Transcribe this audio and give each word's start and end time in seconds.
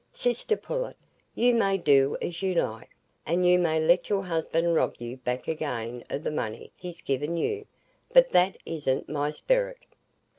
Sister 0.13 0.57
Pullet, 0.57 0.97
you 1.35 1.53
may 1.53 1.77
do 1.77 2.17
as 2.23 2.41
you 2.41 2.55
like, 2.55 2.89
and 3.23 3.45
you 3.45 3.59
may 3.59 3.79
let 3.79 4.09
your 4.09 4.23
husband 4.23 4.73
rob 4.73 4.95
you 4.97 5.17
back 5.17 5.47
again 5.47 6.03
o' 6.09 6.17
the 6.17 6.31
money 6.31 6.71
he's 6.79 7.01
given 7.01 7.37
you, 7.37 7.67
but 8.11 8.31
that 8.31 8.57
isn't 8.65 9.07
my 9.07 9.29
sperrit." 9.29 9.85